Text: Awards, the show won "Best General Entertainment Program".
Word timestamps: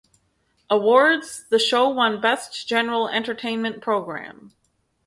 Awards, 0.67 1.45
the 1.51 1.59
show 1.59 1.87
won 1.87 2.19
"Best 2.19 2.67
General 2.67 3.07
Entertainment 3.09 3.81
Program". 3.83 4.51